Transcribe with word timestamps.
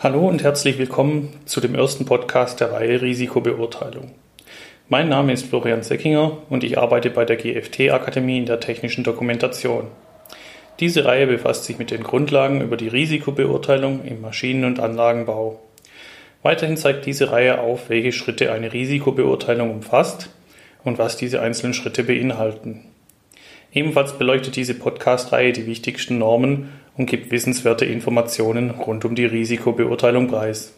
Hallo 0.00 0.28
und 0.28 0.44
herzlich 0.44 0.78
willkommen 0.78 1.40
zu 1.44 1.60
dem 1.60 1.74
ersten 1.74 2.04
Podcast 2.04 2.60
der 2.60 2.70
Reihe 2.70 3.02
Risikobeurteilung. 3.02 4.12
Mein 4.88 5.08
Name 5.08 5.32
ist 5.32 5.46
Florian 5.46 5.82
Seckinger 5.82 6.38
und 6.48 6.62
ich 6.62 6.78
arbeite 6.78 7.10
bei 7.10 7.24
der 7.24 7.34
GFT 7.34 7.90
Akademie 7.90 8.38
in 8.38 8.46
der 8.46 8.60
technischen 8.60 9.02
Dokumentation. 9.02 9.88
Diese 10.78 11.04
Reihe 11.04 11.26
befasst 11.26 11.64
sich 11.64 11.80
mit 11.80 11.90
den 11.90 12.04
Grundlagen 12.04 12.60
über 12.60 12.76
die 12.76 12.86
Risikobeurteilung 12.86 14.04
im 14.04 14.20
Maschinen- 14.20 14.66
und 14.66 14.78
Anlagenbau. 14.78 15.58
Weiterhin 16.44 16.76
zeigt 16.76 17.04
diese 17.04 17.32
Reihe 17.32 17.60
auf, 17.60 17.88
welche 17.88 18.12
Schritte 18.12 18.52
eine 18.52 18.72
Risikobeurteilung 18.72 19.68
umfasst 19.68 20.30
und 20.84 20.98
was 20.98 21.16
diese 21.16 21.42
einzelnen 21.42 21.74
Schritte 21.74 22.04
beinhalten. 22.04 22.84
Ebenfalls 23.72 24.16
beleuchtet 24.16 24.54
diese 24.54 24.74
Podcast-Reihe 24.74 25.52
die 25.52 25.66
wichtigsten 25.66 26.18
Normen 26.18 26.68
und 26.98 27.06
gibt 27.06 27.30
wissenswerte 27.30 27.84
Informationen 27.84 28.70
rund 28.70 29.04
um 29.04 29.14
die 29.14 29.24
Risikobeurteilung 29.24 30.26
preis. 30.26 30.74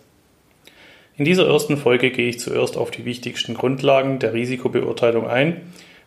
In 1.16 1.24
dieser 1.24 1.48
ersten 1.48 1.76
Folge 1.76 2.10
gehe 2.10 2.28
ich 2.28 2.38
zuerst 2.38 2.76
auf 2.76 2.90
die 2.90 3.06
wichtigsten 3.06 3.54
Grundlagen 3.54 4.18
der 4.18 4.34
Risikobeurteilung 4.34 5.26
ein, 5.26 5.62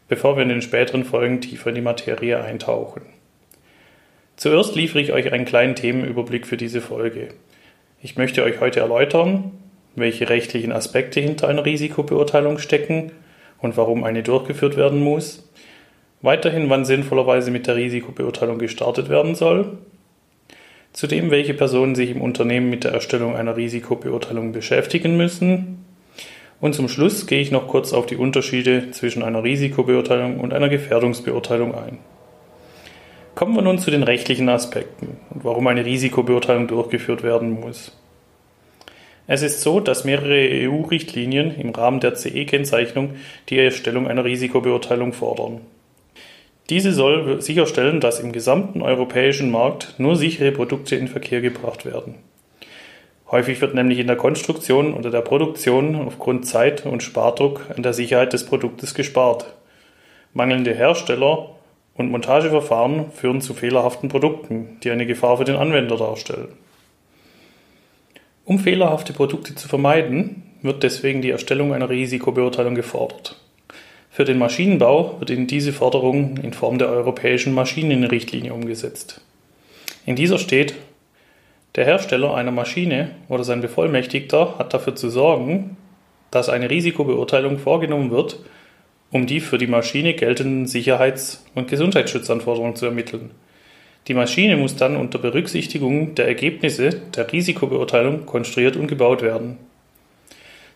bevor 0.08 0.38
wir 0.38 0.44
in 0.44 0.50
den 0.50 0.62
späteren 0.62 1.04
Folgen 1.04 1.42
tiefer 1.42 1.70
in 1.70 1.76
die 1.76 1.82
Materie 1.82 2.42
eintauchen. 2.42 3.02
Zuerst 4.38 4.76
liefere 4.76 5.02
ich 5.02 5.14
euch 5.14 5.34
einen 5.34 5.46
kleinen 5.46 5.76
Themenüberblick 5.76 6.46
für 6.46 6.58
diese 6.58 6.82
Folge. 6.82 7.30
Ich 8.02 8.16
möchte 8.16 8.44
euch 8.44 8.60
heute 8.60 8.82
erläutern, 8.82 9.52
welche 9.96 10.30
rechtlichen 10.30 10.72
Aspekte 10.72 11.22
hinter 11.22 11.48
einer 11.48 11.66
Risikobeurteilung 11.66 12.60
stecken 12.60 13.12
und 13.60 13.78
warum 13.78 14.04
eine 14.04 14.22
durchgeführt 14.22 14.78
werden 14.78 15.02
muss, 15.02 15.50
weiterhin 16.22 16.70
wann 16.70 16.86
sinnvollerweise 16.86 17.50
mit 17.50 17.66
der 17.66 17.76
Risikobeurteilung 17.76 18.60
gestartet 18.60 19.10
werden 19.10 19.34
soll 19.34 19.78
Zudem, 20.94 21.32
welche 21.32 21.56
Personen 21.56 21.96
sich 21.96 22.12
im 22.12 22.22
Unternehmen 22.22 22.70
mit 22.70 22.84
der 22.84 22.92
Erstellung 22.92 23.36
einer 23.36 23.58
Risikobeurteilung 23.58 24.52
beschäftigen 24.52 25.18
müssen. 25.18 25.84
Und 26.62 26.76
zum 26.76 26.88
Schluss 26.88 27.26
gehe 27.26 27.42
ich 27.42 27.52
noch 27.52 27.68
kurz 27.68 27.94
auf 27.94 28.06
die 28.06 28.16
Unterschiede 28.16 28.92
zwischen 28.92 29.24
einer 29.24 29.44
Risikobeurteilung 29.44 30.40
und 30.40 30.54
einer 30.54 30.70
Gefährdungsbeurteilung 30.70 31.74
ein. 31.74 31.98
Kommen 33.34 33.56
wir 33.56 33.64
nun 33.64 33.80
zu 33.80 33.90
den 33.90 34.04
rechtlichen 34.04 34.48
Aspekten 34.48 35.18
und 35.32 35.44
warum 35.44 35.66
eine 35.66 35.84
Risikobeurteilung 35.84 36.68
durchgeführt 36.68 37.24
werden 37.24 37.60
muss. 37.60 37.98
Es 39.26 39.42
ist 39.42 39.62
so, 39.62 39.80
dass 39.80 40.06
mehrere 40.06 40.48
EU-Richtlinien 40.52 41.60
im 41.60 41.72
Rahmen 41.72 42.02
der 42.02 42.14
CE-Kennzeichnung 42.14 43.16
die 43.50 43.58
Erstellung 43.58 44.08
einer 44.08 44.26
Risikobeurteilung 44.26 45.14
fordern. 45.14 45.62
Diese 46.70 46.94
soll 46.94 47.42
sicherstellen, 47.42 48.00
dass 48.00 48.20
im 48.20 48.32
gesamten 48.32 48.82
europäischen 48.82 49.52
Markt 49.52 49.96
nur 49.98 50.16
sichere 50.16 50.52
Produkte 50.52 50.96
in 50.96 51.08
Verkehr 51.08 51.42
gebracht 51.42 51.86
werden. 51.86 52.16
Häufig 53.30 53.60
wird 53.62 53.74
nämlich 53.74 54.00
in 54.00 54.08
der 54.08 54.16
Konstruktion 54.16 54.94
oder 54.94 55.10
der 55.10 55.22
Produktion 55.22 55.96
aufgrund 55.96 56.48
Zeit- 56.48 56.86
und 56.86 57.04
Spardruck 57.04 57.66
an 57.76 57.84
der 57.84 57.94
Sicherheit 57.94 58.32
des 58.32 58.46
Produktes 58.46 58.94
gespart. 58.94 59.56
Mangelnde 60.34 60.74
Hersteller 60.74 61.50
und 61.96 62.12
Montageverfahren 62.12 63.12
führen 63.12 63.42
zu 63.42 63.54
fehlerhaften 63.54 64.08
Produkten, 64.08 64.78
die 64.84 64.92
eine 64.92 65.06
Gefahr 65.06 65.38
für 65.38 65.46
den 65.46 65.56
Anwender 65.56 65.98
darstellen. 65.98 66.50
Um 68.46 68.60
fehlerhafte 68.60 69.14
Produkte 69.14 69.56
zu 69.56 69.68
vermeiden, 69.68 70.44
wird 70.62 70.84
deswegen 70.84 71.22
die 71.22 71.32
Erstellung 71.32 71.74
einer 71.74 71.90
Risikobeurteilung 71.90 72.76
gefordert. 72.76 73.43
Für 74.14 74.26
den 74.26 74.38
Maschinenbau 74.38 75.16
wird 75.18 75.32
in 75.32 75.48
diese 75.48 75.74
Forderung 75.74 76.38
in 76.38 76.54
Form 76.54 76.78
der 76.78 76.88
europäischen 76.88 77.52
Maschinenrichtlinie 77.52 78.54
umgesetzt. 78.54 79.22
In 80.06 80.16
dieser 80.16 80.38
steht, 80.38 80.76
der 81.74 81.86
Hersteller 81.86 82.36
einer 82.36 82.52
Maschine 82.52 83.10
oder 83.28 83.44
sein 83.44 83.62
Bevollmächtigter 83.62 84.60
hat 84.60 84.72
dafür 84.72 84.94
zu 84.94 85.10
sorgen, 85.10 85.78
dass 86.30 86.48
eine 86.48 86.70
Risikobeurteilung 86.70 87.58
vorgenommen 87.58 88.12
wird, 88.12 88.38
um 89.10 89.26
die 89.26 89.40
für 89.40 89.58
die 89.58 89.66
Maschine 89.66 90.14
geltenden 90.14 90.68
Sicherheits- 90.68 91.44
und 91.56 91.68
Gesundheitsschutzanforderungen 91.68 92.76
zu 92.76 92.86
ermitteln. 92.86 93.32
Die 94.08 94.14
Maschine 94.14 94.58
muss 94.58 94.76
dann 94.76 94.96
unter 94.96 95.18
Berücksichtigung 95.18 96.14
der 96.14 96.28
Ergebnisse 96.28 97.02
der 97.16 97.32
Risikobeurteilung 97.32 98.28
konstruiert 98.28 98.76
und 98.76 98.86
gebaut 98.86 99.24
werden. 99.24 99.58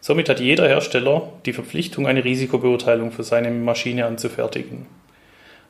Somit 0.07 0.29
hat 0.29 0.39
jeder 0.39 0.69
Hersteller 0.69 1.33
die 1.45 1.51
Verpflichtung, 1.51 2.07
eine 2.07 2.23
Risikobeurteilung 2.23 3.11
für 3.11 3.23
seine 3.23 3.51
Maschine 3.51 4.05
anzufertigen. 4.05 4.85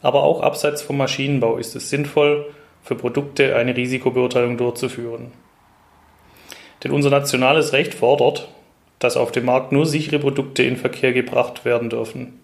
Aber 0.04 0.22
auch 0.22 0.42
abseits 0.42 0.84
vom 0.84 0.98
Maschinenbau 0.98 1.58
ist 1.58 1.76
es 1.76 1.90
sinnvoll, 1.90 2.46
für 2.84 2.94
Produkte 2.94 3.56
eine 3.56 3.76
Risikobeurteilung 3.76 4.58
durchzuführen. 4.58 5.32
Denn 6.84 6.92
unser 6.92 7.10
nationales 7.10 7.74
Recht 7.74 7.96
fordert, 7.96 8.48
dass 9.00 9.18
auf 9.18 9.32
dem 9.32 9.46
Markt 9.46 9.72
nur 9.72 9.88
sichere 9.88 10.20
Produkte 10.20 10.62
in 10.62 10.78
Verkehr 10.78 11.14
gebracht 11.14 11.66
werden 11.66 11.90
dürfen. 11.90 12.40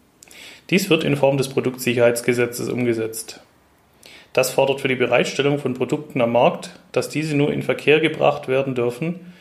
Dies 0.71 0.89
wird 0.89 1.03
in 1.03 1.15
Form 1.15 1.37
des 1.37 1.49
Produktsicherheitsgesetzes 1.49 2.69
umgesetzt. 2.69 3.41
Das 4.33 4.51
fordert 4.51 4.81
für 4.81 4.87
die 4.87 4.95
Bereitstellung 4.95 5.59
von 5.59 5.75
Produkten 5.75 6.21
am 6.21 6.31
Markt, 6.31 6.71
dass 6.91 7.09
diese 7.09 7.37
nur 7.37 7.53
in 7.53 7.61
Verkehr 7.61 7.99
gebracht 7.99 8.47
werden 8.47 8.73
dürfen, 8.73 9.31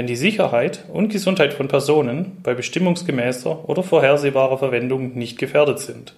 wenn 0.00 0.06
die 0.06 0.16
Sicherheit 0.16 0.86
und 0.90 1.10
Gesundheit 1.10 1.52
von 1.52 1.68
Personen 1.68 2.38
bei 2.42 2.54
bestimmungsgemäßer 2.54 3.68
oder 3.68 3.82
vorhersehbarer 3.82 4.56
Verwendung 4.56 5.12
nicht 5.12 5.38
gefährdet 5.38 5.78
sind. 5.78 6.14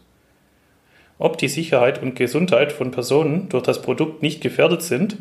Ob 1.18 1.36
die 1.36 1.48
Sicherheit 1.48 2.00
und 2.00 2.14
Gesundheit 2.14 2.70
von 2.70 2.92
Personen 2.92 3.48
durch 3.48 3.64
das 3.64 3.82
Produkt 3.82 4.22
nicht 4.22 4.40
gefährdet 4.40 4.82
sind, 4.82 5.16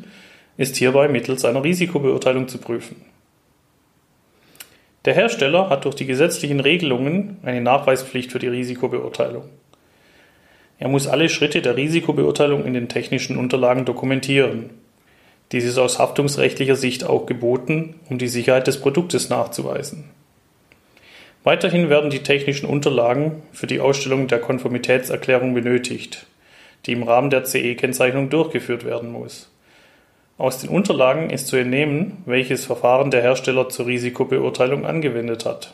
ist 0.58 0.76
hierbei 0.76 1.08
mittels 1.08 1.44
einer 1.44 1.64
Risikobeurteilung 1.64 2.48
zu 2.48 2.60
prüfen. 2.60 2.98
Der 5.06 5.16
Hersteller 5.16 5.72
hat 5.72 5.86
durch 5.86 5.96
die 5.96 6.06
gesetzlichen 6.06 6.60
Regelungen 6.60 7.40
eine 7.42 7.62
Nachweispflicht 7.62 8.32
für 8.32 8.38
die 8.38 8.48
Risikobeurteilung. 8.48 9.46
Er 10.78 10.88
muss 10.88 11.08
alle 11.08 11.30
Schritte 11.30 11.64
der 11.64 11.78
Risikobeurteilung 11.78 12.64
in 12.64 12.76
den 12.76 12.90
technischen 12.90 13.40
Unterlagen 13.40 13.86
dokumentieren 13.86 14.70
dies 15.52 15.66
ist 15.66 15.78
aus 15.78 16.00
haftungsrechtlicher 16.00 16.76
Sicht 16.76 17.04
auch 17.04 17.26
geboten, 17.26 17.96
um 18.10 18.18
die 18.18 18.28
Sicherheit 18.28 18.68
des 18.68 18.80
Produktes 18.80 19.30
nachzuweisen. 19.30 20.06
Weiterhin 21.44 21.90
werden 21.90 22.10
die 22.12 22.24
technischen 22.24 22.68
Unterlagen 22.68 23.42
für 23.52 23.68
die 23.68 23.80
Ausstellung 23.80 24.28
der 24.28 24.40
Konformitätserklärung 24.40 25.54
benötigt, 25.54 26.28
die 26.86 26.94
im 26.94 27.04
Rahmen 27.04 27.32
der 27.32 27.44
CE-Kennzeichnung 27.44 28.30
durchgeführt 28.30 28.86
werden 28.86 29.12
muss. 29.12 29.50
Aus 30.38 30.60
den 30.60 30.70
Unterlagen 30.70 31.30
ist 31.30 31.48
zu 31.48 31.56
entnehmen, 31.56 32.18
welches 32.26 32.66
Verfahren 32.66 33.12
der 33.12 33.22
Hersteller 33.22 33.70
zur 33.70 33.88
Risikobeurteilung 33.88 34.86
angewendet 34.86 35.46
hat. 35.46 35.74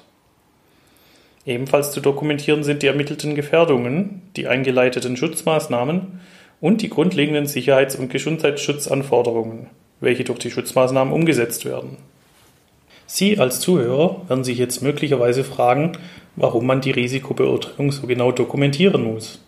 Ebenfalls 1.45 1.91
zu 1.93 2.01
dokumentieren 2.01 2.63
sind 2.63 2.83
die 2.83 2.87
ermittelten 2.87 3.35
Gefährdungen, 3.35 4.21
die 4.35 4.47
eingeleiteten 4.47 5.15
Schutzmaßnahmen 5.15 6.19
und 6.59 6.81
die 6.81 6.89
grundlegenden 6.89 7.45
Sicherheits- 7.45 7.95
und 7.95 8.09
Gesundheitsschutzanforderungen, 8.09 9.67
welche 9.99 10.23
durch 10.23 10.39
die 10.39 10.51
Schutzmaßnahmen 10.51 11.13
umgesetzt 11.13 11.65
werden. 11.65 11.97
Sie 13.05 13.39
als 13.39 13.59
Zuhörer 13.59 14.21
werden 14.27 14.43
sich 14.43 14.57
jetzt 14.57 14.81
möglicherweise 14.81 15.43
fragen, 15.43 15.93
warum 16.35 16.65
man 16.65 16.81
die 16.81 16.91
Risikobeurteilung 16.91 17.91
so 17.91 18.05
genau 18.05 18.31
dokumentieren 18.31 19.03
muss. 19.03 19.41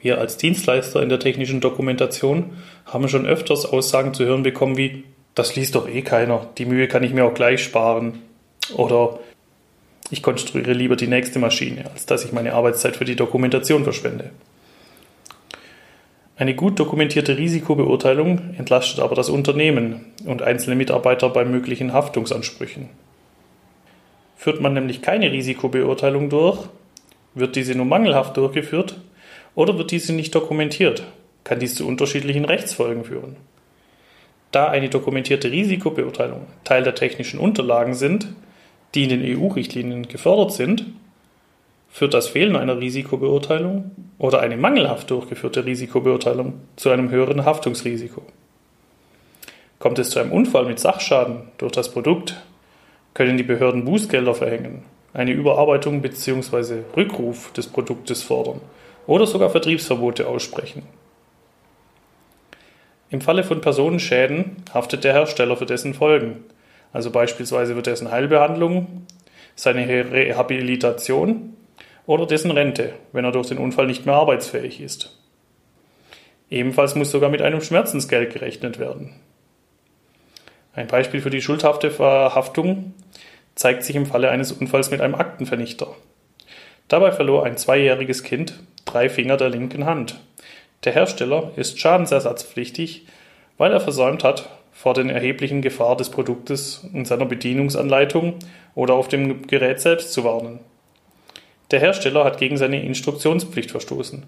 Wir 0.00 0.18
als 0.18 0.36
Dienstleister 0.36 1.02
in 1.02 1.08
der 1.08 1.20
technischen 1.20 1.60
Dokumentation 1.60 2.50
haben 2.84 3.08
schon 3.08 3.24
öfters 3.24 3.64
Aussagen 3.64 4.14
zu 4.14 4.24
hören 4.24 4.42
bekommen 4.42 4.76
wie 4.76 5.04
das 5.34 5.56
liest 5.56 5.74
doch 5.74 5.88
eh 5.88 6.02
keiner, 6.02 6.46
die 6.58 6.66
Mühe 6.66 6.88
kann 6.88 7.02
ich 7.02 7.14
mir 7.14 7.24
auch 7.24 7.34
gleich 7.34 7.62
sparen 7.62 8.18
oder 8.76 9.18
ich 10.10 10.22
konstruiere 10.22 10.74
lieber 10.74 10.96
die 10.96 11.06
nächste 11.06 11.38
Maschine, 11.38 11.90
als 11.90 12.04
dass 12.04 12.24
ich 12.24 12.32
meine 12.32 12.52
Arbeitszeit 12.52 12.96
für 12.96 13.06
die 13.06 13.16
Dokumentation 13.16 13.84
verschwende. 13.84 14.30
Eine 16.42 16.56
gut 16.56 16.80
dokumentierte 16.80 17.38
Risikobeurteilung 17.38 18.56
entlastet 18.58 18.98
aber 18.98 19.14
das 19.14 19.30
Unternehmen 19.30 20.06
und 20.26 20.42
einzelne 20.42 20.74
Mitarbeiter 20.74 21.28
bei 21.28 21.44
möglichen 21.44 21.92
Haftungsansprüchen. 21.92 22.88
Führt 24.34 24.60
man 24.60 24.74
nämlich 24.74 25.02
keine 25.02 25.30
Risikobeurteilung 25.30 26.30
durch, 26.30 26.58
wird 27.34 27.54
diese 27.54 27.76
nur 27.76 27.86
mangelhaft 27.86 28.36
durchgeführt 28.36 29.00
oder 29.54 29.78
wird 29.78 29.92
diese 29.92 30.12
nicht 30.14 30.34
dokumentiert, 30.34 31.04
kann 31.44 31.60
dies 31.60 31.76
zu 31.76 31.86
unterschiedlichen 31.86 32.44
Rechtsfolgen 32.44 33.04
führen. 33.04 33.36
Da 34.50 34.66
eine 34.66 34.88
dokumentierte 34.88 35.52
Risikobeurteilung 35.52 36.48
Teil 36.64 36.82
der 36.82 36.96
technischen 36.96 37.38
Unterlagen 37.38 37.94
sind, 37.94 38.26
die 38.96 39.04
in 39.04 39.10
den 39.10 39.38
EU-Richtlinien 39.38 40.08
gefördert 40.08 40.52
sind, 40.54 40.86
Führt 41.94 42.14
das 42.14 42.28
Fehlen 42.28 42.56
einer 42.56 42.80
Risikobeurteilung 42.80 43.90
oder 44.18 44.40
eine 44.40 44.56
mangelhaft 44.56 45.10
durchgeführte 45.10 45.66
Risikobeurteilung 45.66 46.54
zu 46.74 46.88
einem 46.88 47.10
höheren 47.10 47.44
Haftungsrisiko? 47.44 48.22
Kommt 49.78 49.98
es 49.98 50.08
zu 50.08 50.18
einem 50.18 50.32
Unfall 50.32 50.64
mit 50.64 50.80
Sachschaden 50.80 51.42
durch 51.58 51.72
das 51.72 51.90
Produkt, 51.90 52.42
können 53.12 53.36
die 53.36 53.42
Behörden 53.42 53.84
Bußgelder 53.84 54.34
verhängen, 54.34 54.84
eine 55.12 55.32
Überarbeitung 55.32 56.00
bzw. 56.00 56.78
Rückruf 56.96 57.52
des 57.52 57.66
Produktes 57.66 58.22
fordern 58.22 58.62
oder 59.06 59.26
sogar 59.26 59.50
Vertriebsverbote 59.50 60.26
aussprechen. 60.26 60.84
Im 63.10 63.20
Falle 63.20 63.44
von 63.44 63.60
Personenschäden 63.60 64.62
haftet 64.72 65.04
der 65.04 65.12
Hersteller 65.12 65.58
für 65.58 65.66
dessen 65.66 65.92
Folgen, 65.92 66.42
also 66.94 67.10
beispielsweise 67.10 67.76
wird 67.76 67.86
dessen 67.86 68.10
Heilbehandlung, 68.10 69.06
seine 69.54 69.86
Rehabilitation 69.86 71.52
oder 72.06 72.26
dessen 72.26 72.50
Rente, 72.50 72.94
wenn 73.12 73.24
er 73.24 73.32
durch 73.32 73.48
den 73.48 73.58
Unfall 73.58 73.86
nicht 73.86 74.06
mehr 74.06 74.14
arbeitsfähig 74.14 74.80
ist. 74.80 75.18
Ebenfalls 76.50 76.94
muss 76.94 77.10
sogar 77.10 77.30
mit 77.30 77.42
einem 77.42 77.60
Schmerzensgeld 77.60 78.32
gerechnet 78.32 78.78
werden. 78.78 79.14
Ein 80.74 80.86
Beispiel 80.86 81.20
für 81.20 81.30
die 81.30 81.42
schuldhafte 81.42 81.90
Verhaftung 81.90 82.94
zeigt 83.54 83.84
sich 83.84 83.96
im 83.96 84.06
Falle 84.06 84.30
eines 84.30 84.52
Unfalls 84.52 84.90
mit 84.90 85.00
einem 85.00 85.14
Aktenvernichter. 85.14 85.88
Dabei 86.88 87.12
verlor 87.12 87.44
ein 87.44 87.56
zweijähriges 87.56 88.22
Kind 88.22 88.58
drei 88.84 89.08
Finger 89.08 89.36
der 89.36 89.48
linken 89.48 89.86
Hand. 89.86 90.20
Der 90.84 90.92
Hersteller 90.92 91.52
ist 91.56 91.78
schadensersatzpflichtig, 91.78 93.06
weil 93.56 93.72
er 93.72 93.80
versäumt 93.80 94.24
hat, 94.24 94.48
vor 94.72 94.94
den 94.94 95.10
erheblichen 95.10 95.62
Gefahr 95.62 95.96
des 95.96 96.10
Produktes 96.10 96.84
in 96.92 97.04
seiner 97.04 97.26
Bedienungsanleitung 97.26 98.38
oder 98.74 98.94
auf 98.94 99.08
dem 99.08 99.46
Gerät 99.46 99.80
selbst 99.80 100.12
zu 100.12 100.24
warnen. 100.24 100.60
Der 101.72 101.80
Hersteller 101.80 102.24
hat 102.24 102.38
gegen 102.38 102.58
seine 102.58 102.84
Instruktionspflicht 102.84 103.70
verstoßen 103.70 104.24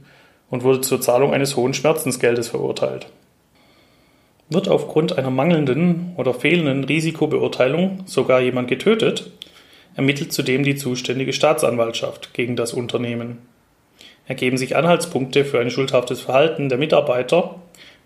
und 0.51 0.65
wurde 0.65 0.81
zur 0.81 1.01
Zahlung 1.01 1.35
eines 1.35 1.57
hohen 1.57 1.75
Schmerzensgeldes 1.75 2.49
verurteilt. 2.49 3.07
Wird 4.49 4.69
aufgrund 4.69 5.19
einer 5.19 5.31
mangelnden 5.31 6.15
oder 6.17 6.33
fehlenden 6.33 6.85
Risikobeurteilung 6.85 8.01
sogar 8.07 8.41
jemand 8.41 8.69
getötet, 8.69 9.31
ermittelt 9.95 10.33
zudem 10.33 10.65
die 10.65 10.75
zuständige 10.75 11.35
Staatsanwaltschaft 11.35 12.33
gegen 12.33 12.57
das 12.57 12.73
Unternehmen. 12.73 13.39
Ergeben 14.27 14.57
sich 14.57 14.75
Anhaltspunkte 14.75 15.45
für 15.45 15.61
ein 15.61 15.71
schuldhaftes 15.71 16.23
Verhalten 16.23 16.71
der 16.71 16.79
Mitarbeiter, 16.79 17.57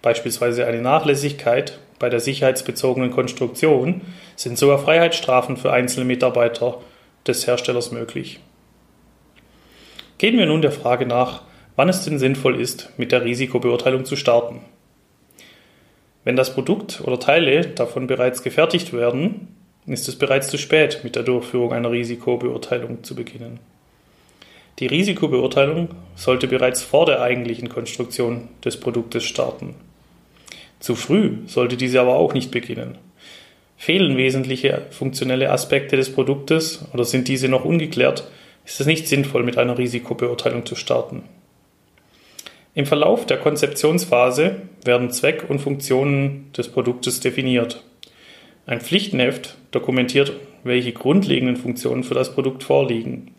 beispielsweise 0.02 0.66
eine 0.66 0.82
Nachlässigkeit 0.82 1.78
bei 2.00 2.08
der 2.08 2.20
sicherheitsbezogenen 2.20 3.12
Konstruktion, 3.12 4.00
sind 4.34 4.58
sogar 4.58 4.78
Freiheitsstrafen 4.78 5.56
für 5.56 5.72
einzelne 5.72 6.06
Mitarbeiter 6.06 6.78
des 7.26 7.46
Herstellers 7.46 7.92
möglich. 7.92 8.40
Gehen 10.18 10.36
wir 10.36 10.46
nun 10.46 10.62
der 10.62 10.72
Frage 10.72 11.06
nach, 11.06 11.42
wann 11.76 11.88
es 11.88 12.04
denn 12.04 12.18
sinnvoll 12.18 12.60
ist, 12.60 12.92
mit 12.96 13.12
der 13.12 13.24
Risikobeurteilung 13.24 14.04
zu 14.04 14.16
starten. 14.16 14.60
Wenn 16.24 16.34
das 16.34 16.52
Produkt 16.52 17.00
oder 17.04 17.20
Teile 17.20 17.68
davon 17.68 18.08
bereits 18.08 18.42
gefertigt 18.42 18.92
werden, 18.92 19.48
ist 19.86 20.08
es 20.08 20.16
bereits 20.16 20.48
zu 20.48 20.58
spät, 20.58 21.00
mit 21.04 21.14
der 21.14 21.22
Durchführung 21.22 21.72
einer 21.72 21.92
Risikobeurteilung 21.92 23.04
zu 23.04 23.14
beginnen. 23.14 23.60
Die 24.80 24.86
Risikobeurteilung 24.86 25.88
sollte 26.16 26.48
bereits 26.48 26.82
vor 26.82 27.06
der 27.06 27.22
eigentlichen 27.22 27.68
Konstruktion 27.68 28.48
des 28.64 28.78
Produktes 28.78 29.24
starten. 29.24 29.76
Zu 30.80 30.96
früh 30.96 31.38
sollte 31.46 31.76
diese 31.76 32.00
aber 32.00 32.16
auch 32.16 32.34
nicht 32.34 32.50
beginnen. 32.50 32.98
Fehlen 33.76 34.16
wesentliche 34.16 34.82
funktionelle 34.90 35.50
Aspekte 35.50 35.96
des 35.96 36.12
Produktes 36.12 36.84
oder 36.92 37.04
sind 37.04 37.28
diese 37.28 37.48
noch 37.48 37.64
ungeklärt, 37.64 38.28
ist 38.68 38.80
es 38.80 38.86
nicht 38.86 39.08
sinnvoll, 39.08 39.44
mit 39.44 39.56
einer 39.56 39.78
Risikobeurteilung 39.78 40.66
zu 40.66 40.76
starten. 40.76 41.22
Im 42.74 42.84
Verlauf 42.84 43.24
der 43.24 43.38
Konzeptionsphase 43.38 44.56
werden 44.84 45.10
Zweck 45.10 45.46
und 45.48 45.58
Funktionen 45.58 46.52
des 46.52 46.68
Produktes 46.68 47.20
definiert. 47.20 47.82
Ein 48.66 48.82
Pflichtenheft 48.82 49.56
dokumentiert, 49.70 50.34
welche 50.64 50.92
grundlegenden 50.92 51.56
Funktionen 51.56 52.04
für 52.04 52.12
das 52.12 52.34
Produkt 52.34 52.62
vorliegen. 52.62 53.34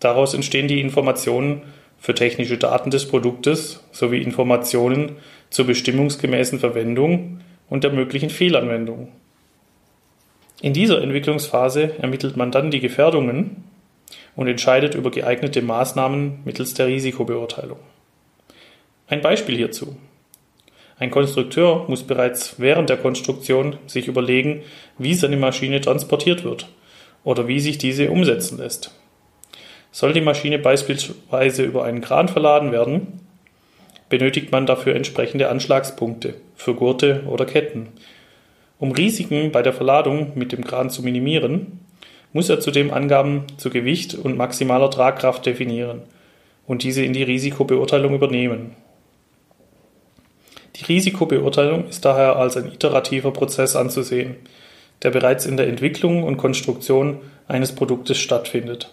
Daraus 0.00 0.34
entstehen 0.34 0.68
die 0.68 0.82
Informationen 0.82 1.62
für 1.98 2.14
technische 2.14 2.58
Daten 2.58 2.90
des 2.90 3.08
Produktes 3.08 3.82
sowie 3.90 4.20
Informationen 4.20 5.16
zur 5.48 5.66
bestimmungsgemäßen 5.66 6.58
Verwendung 6.58 7.40
und 7.70 7.84
der 7.84 7.92
möglichen 7.92 8.28
Fehlanwendung. 8.28 9.08
In 10.60 10.74
dieser 10.74 11.00
Entwicklungsphase 11.00 11.98
ermittelt 11.98 12.36
man 12.36 12.52
dann 12.52 12.70
die 12.70 12.80
Gefährdungen 12.80 13.64
und 14.36 14.48
entscheidet 14.48 14.94
über 14.94 15.10
geeignete 15.10 15.62
Maßnahmen 15.62 16.40
mittels 16.44 16.74
der 16.74 16.86
Risikobeurteilung. 16.86 17.78
Ein 19.06 19.20
Beispiel 19.20 19.56
hierzu. 19.56 19.96
Ein 20.98 21.10
Konstrukteur 21.10 21.84
muss 21.88 22.02
bereits 22.04 22.58
während 22.58 22.88
der 22.88 22.96
Konstruktion 22.96 23.76
sich 23.86 24.06
überlegen, 24.06 24.62
wie 24.98 25.14
seine 25.14 25.36
Maschine 25.36 25.80
transportiert 25.80 26.44
wird 26.44 26.68
oder 27.24 27.48
wie 27.48 27.60
sich 27.60 27.78
diese 27.78 28.10
umsetzen 28.10 28.58
lässt. 28.58 28.94
Soll 29.90 30.12
die 30.12 30.20
Maschine 30.20 30.58
beispielsweise 30.58 31.64
über 31.64 31.84
einen 31.84 32.00
Kran 32.00 32.28
verladen 32.28 32.72
werden, 32.72 33.20
benötigt 34.08 34.52
man 34.52 34.64
dafür 34.64 34.94
entsprechende 34.94 35.48
Anschlagspunkte 35.48 36.34
für 36.54 36.74
Gurte 36.74 37.24
oder 37.26 37.44
Ketten. 37.44 37.88
Um 38.78 38.92
Risiken 38.92 39.52
bei 39.52 39.62
der 39.62 39.72
Verladung 39.72 40.32
mit 40.34 40.52
dem 40.52 40.64
Kran 40.64 40.88
zu 40.88 41.02
minimieren, 41.02 41.80
muss 42.32 42.48
er 42.48 42.60
zudem 42.60 42.92
Angaben 42.92 43.44
zu 43.56 43.70
Gewicht 43.70 44.14
und 44.14 44.36
maximaler 44.36 44.90
Tragkraft 44.90 45.44
definieren 45.46 46.02
und 46.66 46.82
diese 46.82 47.04
in 47.04 47.12
die 47.12 47.22
Risikobeurteilung 47.22 48.14
übernehmen. 48.14 48.74
Die 50.76 50.84
Risikobeurteilung 50.84 51.88
ist 51.88 52.04
daher 52.04 52.36
als 52.36 52.56
ein 52.56 52.72
iterativer 52.72 53.30
Prozess 53.30 53.76
anzusehen, 53.76 54.36
der 55.02 55.10
bereits 55.10 55.44
in 55.46 55.56
der 55.56 55.68
Entwicklung 55.68 56.22
und 56.22 56.38
Konstruktion 56.38 57.18
eines 57.46 57.74
Produktes 57.74 58.18
stattfindet. 58.18 58.90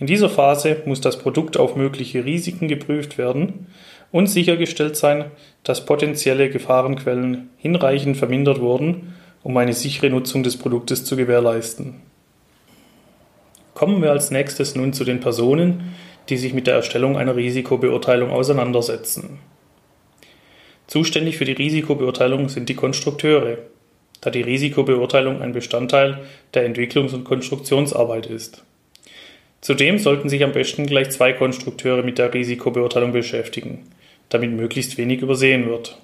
In 0.00 0.08
dieser 0.08 0.28
Phase 0.28 0.82
muss 0.86 1.00
das 1.00 1.18
Produkt 1.18 1.56
auf 1.56 1.76
mögliche 1.76 2.24
Risiken 2.24 2.66
geprüft 2.66 3.16
werden 3.16 3.68
und 4.10 4.26
sichergestellt 4.26 4.96
sein, 4.96 5.26
dass 5.62 5.86
potenzielle 5.86 6.50
Gefahrenquellen 6.50 7.50
hinreichend 7.58 8.16
vermindert 8.16 8.60
wurden, 8.60 9.14
um 9.44 9.56
eine 9.56 9.72
sichere 9.72 10.10
Nutzung 10.10 10.42
des 10.42 10.56
Produktes 10.56 11.04
zu 11.04 11.16
gewährleisten. 11.16 12.00
Kommen 13.74 14.00
wir 14.02 14.10
als 14.10 14.30
nächstes 14.30 14.74
nun 14.74 14.92
zu 14.92 15.04
den 15.04 15.20
Personen, 15.20 15.94
die 16.28 16.36
sich 16.36 16.54
mit 16.54 16.66
der 16.66 16.74
Erstellung 16.74 17.16
einer 17.16 17.36
Risikobeurteilung 17.36 18.30
auseinandersetzen. 18.30 19.40
Zuständig 20.86 21.36
für 21.38 21.44
die 21.44 21.52
Risikobeurteilung 21.52 22.48
sind 22.48 22.68
die 22.68 22.74
Konstrukteure, 22.74 23.58
da 24.20 24.30
die 24.30 24.42
Risikobeurteilung 24.42 25.42
ein 25.42 25.52
Bestandteil 25.52 26.20
der 26.54 26.66
Entwicklungs- 26.68 27.14
und 27.14 27.24
Konstruktionsarbeit 27.24 28.26
ist. 28.26 28.64
Zudem 29.60 29.98
sollten 29.98 30.28
sich 30.28 30.44
am 30.44 30.52
besten 30.52 30.86
gleich 30.86 31.10
zwei 31.10 31.32
Konstrukteure 31.32 32.02
mit 32.02 32.18
der 32.18 32.32
Risikobeurteilung 32.32 33.12
beschäftigen, 33.12 33.82
damit 34.28 34.52
möglichst 34.52 34.98
wenig 34.98 35.22
übersehen 35.22 35.66
wird. 35.66 35.98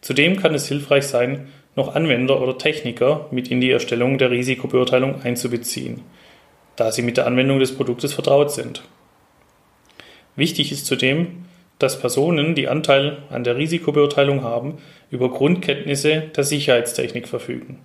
Zudem 0.00 0.40
kann 0.40 0.54
es 0.54 0.68
hilfreich 0.68 1.04
sein, 1.04 1.48
noch 1.76 1.94
Anwender 1.94 2.40
oder 2.40 2.58
Techniker 2.58 3.28
mit 3.30 3.50
in 3.50 3.60
die 3.60 3.70
Erstellung 3.70 4.18
der 4.18 4.30
Risikobeurteilung 4.30 5.22
einzubeziehen, 5.22 6.00
da 6.76 6.92
sie 6.92 7.02
mit 7.02 7.16
der 7.16 7.26
Anwendung 7.26 7.58
des 7.58 7.74
Produktes 7.74 8.12
vertraut 8.12 8.50
sind. 8.50 8.82
Wichtig 10.36 10.72
ist 10.72 10.86
zudem, 10.86 11.44
dass 11.78 11.98
Personen, 11.98 12.54
die 12.54 12.68
Anteil 12.68 13.18
an 13.30 13.44
der 13.44 13.56
Risikobeurteilung 13.56 14.42
haben, 14.42 14.78
über 15.10 15.30
Grundkenntnisse 15.30 16.30
der 16.34 16.44
Sicherheitstechnik 16.44 17.28
verfügen. 17.28 17.80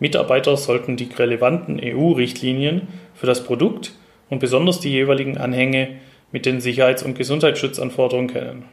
Mitarbeiter 0.00 0.56
sollten 0.56 0.96
die 0.96 1.08
relevanten 1.16 1.80
EU-Richtlinien 1.80 2.88
für 3.14 3.26
das 3.26 3.44
Produkt 3.44 3.92
und 4.28 4.40
besonders 4.40 4.80
die 4.80 4.90
jeweiligen 4.90 5.38
Anhänge 5.38 6.00
mit 6.32 6.46
den 6.46 6.60
Sicherheits- 6.60 7.04
und 7.04 7.16
Gesundheitsschutzanforderungen 7.16 8.28
kennen. 8.28 8.64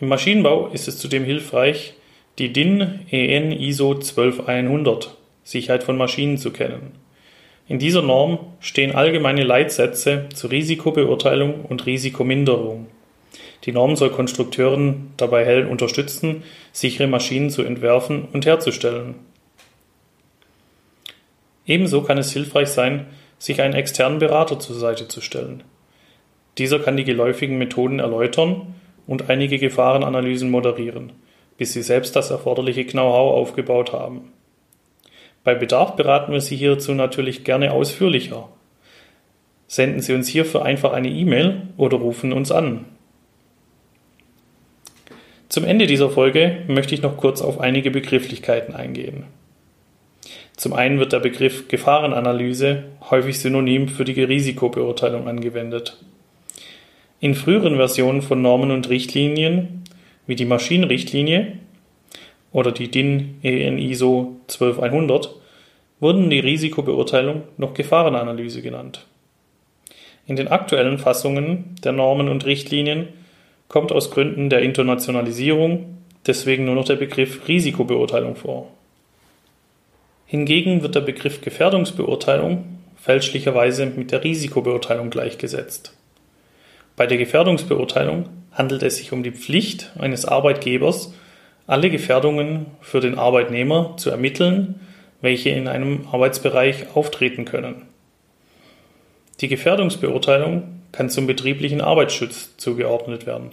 Im 0.00 0.08
Maschinenbau 0.08 0.68
ist 0.68 0.88
es 0.88 0.98
zudem 0.98 1.24
hilfreich, 1.24 1.94
die 2.38 2.52
DIN 2.52 3.00
EN 3.10 3.52
ISO 3.52 3.94
12100 3.94 5.16
Sicherheit 5.44 5.84
von 5.84 5.98
Maschinen 5.98 6.38
zu 6.38 6.50
kennen. 6.50 7.01
In 7.68 7.78
dieser 7.78 8.02
Norm 8.02 8.38
stehen 8.60 8.94
allgemeine 8.94 9.44
Leitsätze 9.44 10.28
zur 10.34 10.50
Risikobeurteilung 10.50 11.64
und 11.64 11.86
Risikominderung. 11.86 12.86
Die 13.64 13.72
Norm 13.72 13.94
soll 13.96 14.10
Konstrukteuren 14.10 15.12
dabei 15.16 15.66
unterstützen, 15.66 16.42
sichere 16.72 17.06
Maschinen 17.06 17.50
zu 17.50 17.62
entwerfen 17.62 18.26
und 18.32 18.44
herzustellen. 18.44 19.14
Ebenso 21.64 22.02
kann 22.02 22.18
es 22.18 22.32
hilfreich 22.32 22.68
sein, 22.68 23.06
sich 23.38 23.60
einen 23.60 23.74
externen 23.74 24.18
Berater 24.18 24.58
zur 24.58 24.76
Seite 24.76 25.06
zu 25.06 25.20
stellen. 25.20 25.62
Dieser 26.58 26.80
kann 26.80 26.96
die 26.96 27.04
geläufigen 27.04 27.56
Methoden 27.56 28.00
erläutern 28.00 28.74
und 29.06 29.30
einige 29.30 29.58
Gefahrenanalysen 29.58 30.50
moderieren, 30.50 31.12
bis 31.56 31.72
Sie 31.72 31.82
selbst 31.82 32.16
das 32.16 32.30
erforderliche 32.30 32.84
Know-how 32.84 33.34
aufgebaut 33.34 33.92
haben. 33.92 34.32
Bei 35.44 35.54
Bedarf 35.54 35.96
beraten 35.96 36.32
wir 36.32 36.40
Sie 36.40 36.56
hierzu 36.56 36.92
natürlich 36.92 37.44
gerne 37.44 37.72
ausführlicher. 37.72 38.48
Senden 39.66 40.00
Sie 40.00 40.14
uns 40.14 40.28
hierfür 40.28 40.64
einfach 40.64 40.92
eine 40.92 41.08
E-Mail 41.08 41.62
oder 41.76 41.96
rufen 41.96 42.32
uns 42.32 42.52
an. 42.52 42.84
Zum 45.48 45.64
Ende 45.64 45.86
dieser 45.86 46.10
Folge 46.10 46.62
möchte 46.68 46.94
ich 46.94 47.02
noch 47.02 47.16
kurz 47.16 47.42
auf 47.42 47.60
einige 47.60 47.90
Begrifflichkeiten 47.90 48.74
eingehen. 48.74 49.24
Zum 50.56 50.74
einen 50.74 50.98
wird 50.98 51.12
der 51.12 51.20
Begriff 51.20 51.68
Gefahrenanalyse 51.68 52.84
häufig 53.10 53.38
synonym 53.38 53.88
für 53.88 54.04
die 54.04 54.22
Risikobeurteilung 54.22 55.26
angewendet. 55.28 55.98
In 57.20 57.34
früheren 57.34 57.76
Versionen 57.76 58.22
von 58.22 58.42
Normen 58.42 58.70
und 58.70 58.88
Richtlinien, 58.88 59.84
wie 60.26 60.36
die 60.36 60.44
Maschinenrichtlinie, 60.44 61.58
oder 62.52 62.72
die 62.72 62.90
DIN 62.90 63.38
EN 63.42 63.78
ISO 63.78 64.36
12100 64.48 65.34
wurden 66.00 66.30
die 66.30 66.40
Risikobeurteilung 66.40 67.42
noch 67.56 67.74
Gefahrenanalyse 67.74 68.62
genannt. 68.62 69.06
In 70.26 70.36
den 70.36 70.48
aktuellen 70.48 70.98
Fassungen 70.98 71.76
der 71.82 71.92
Normen 71.92 72.28
und 72.28 72.44
Richtlinien 72.44 73.08
kommt 73.68 73.92
aus 73.92 74.10
Gründen 74.10 74.50
der 74.50 74.62
Internationalisierung 74.62 75.98
deswegen 76.26 76.64
nur 76.64 76.74
noch 76.74 76.84
der 76.84 76.96
Begriff 76.96 77.48
Risikobeurteilung 77.48 78.36
vor. 78.36 78.68
Hingegen 80.26 80.82
wird 80.82 80.94
der 80.94 81.00
Begriff 81.00 81.40
Gefährdungsbeurteilung 81.40 82.64
fälschlicherweise 82.96 83.86
mit 83.86 84.12
der 84.12 84.24
Risikobeurteilung 84.24 85.10
gleichgesetzt. 85.10 85.94
Bei 86.96 87.06
der 87.06 87.18
Gefährdungsbeurteilung 87.18 88.28
handelt 88.52 88.82
es 88.82 88.98
sich 88.98 89.12
um 89.12 89.22
die 89.22 89.32
Pflicht 89.32 89.90
eines 89.98 90.24
Arbeitgebers, 90.24 91.12
alle 91.66 91.90
Gefährdungen 91.90 92.66
für 92.80 93.00
den 93.00 93.18
Arbeitnehmer 93.18 93.94
zu 93.96 94.10
ermitteln, 94.10 94.80
welche 95.20 95.50
in 95.50 95.68
einem 95.68 96.08
Arbeitsbereich 96.10 96.94
auftreten 96.94 97.44
können. 97.44 97.82
Die 99.40 99.48
Gefährdungsbeurteilung 99.48 100.80
kann 100.92 101.10
zum 101.10 101.26
betrieblichen 101.26 101.80
Arbeitsschutz 101.80 102.56
zugeordnet 102.56 103.26
werden, 103.26 103.50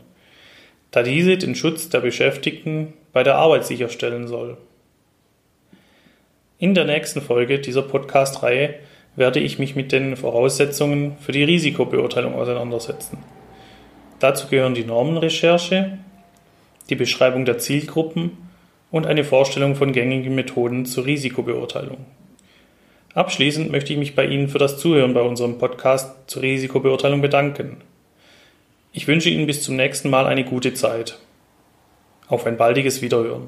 da 0.92 1.04
diese 1.04 1.38
den 1.38 1.56
Schutz 1.56 1.89
der 1.89 2.01
Beschäftigten 2.01 2.94
bei 3.13 3.24
der 3.24 3.36
Arbeit 3.36 3.66
sicherstellen 3.66 4.28
soll. 4.28 4.58
In 6.58 6.75
der 6.75 6.86
nächsten 6.86 7.22
Folge 7.22 7.60
dieser 7.60 7.84
Podcast-Reihe 7.84 8.75
werde 9.16 9.39
ich 9.39 9.60
mich 9.60 9.75
mit 9.75 9.92
den 9.92 10.18
Voraussetzungen 10.18 11.18
für 11.20 11.32
die 11.32 11.44
Risikobeurteilung 11.44 12.36
auseinandersetzen. 12.36 13.20
Dazu 14.20 14.48
gehören 14.48 14.75
die 14.75 14.84
Normenrecherche, 14.84 16.00
die 16.89 16.96
Beschreibung 16.96 17.46
der 17.46 17.58
Zielgruppen 17.58 18.31
und 18.91 19.05
eine 19.05 19.24
Vorstellung 19.24 19.75
von 19.75 19.93
gängigen 19.93 20.36
Methoden 20.36 20.86
zur 20.86 21.05
Risikobeurteilung. 21.05 22.05
Abschließend 23.13 23.72
möchte 23.72 23.93
ich 23.93 24.00
mich 24.00 24.15
bei 24.15 24.25
Ihnen 24.25 24.50
für 24.50 24.60
das 24.60 24.77
Zuhören 24.77 25.13
bei 25.13 25.22
unserem 25.22 25.58
Podcast 25.58 26.29
zur 26.29 26.43
Risikobeurteilung 26.43 27.22
bedanken. 27.22 27.77
Ich 28.91 29.08
wünsche 29.08 29.29
Ihnen 29.29 29.48
bis 29.48 29.63
zum 29.63 29.75
nächsten 29.75 30.10
Mal 30.10 30.25
eine 30.25 30.43
gute 30.43 30.74
Zeit. 30.74 31.19
Auf 32.27 32.46
ein 32.46 32.58
baldiges 32.58 33.01
Wiederhören. 33.01 33.48